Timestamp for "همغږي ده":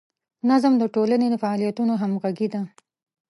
2.01-2.61